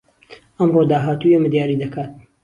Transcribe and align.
ئەمڕۆ 0.57 0.81
داهاتووی 0.91 1.33
ئێمە 1.35 1.49
دیاری 1.53 1.81
دەکات 1.83 2.11